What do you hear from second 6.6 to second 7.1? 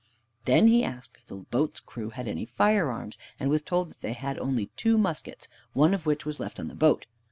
the boat.